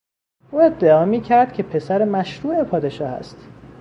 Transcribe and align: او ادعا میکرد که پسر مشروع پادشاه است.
او 0.51 0.61
ادعا 0.61 1.05
میکرد 1.05 1.53
که 1.53 1.63
پسر 1.63 2.05
مشروع 2.05 2.63
پادشاه 2.63 3.09
است. 3.09 3.37